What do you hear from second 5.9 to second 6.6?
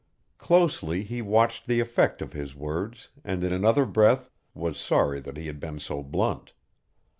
blunt.